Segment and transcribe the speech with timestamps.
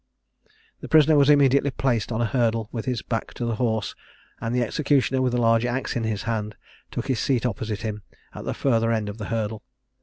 [0.79, 3.93] The prisoner was immediately placed on a hurdle, with his back to the horse;
[4.39, 6.55] and the executioner, with a large axe in his hand,
[6.89, 8.01] took his seat opposite him
[8.33, 9.61] at the further end of the hurdle.